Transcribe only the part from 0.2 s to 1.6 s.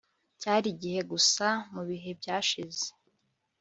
cyari igihe gusa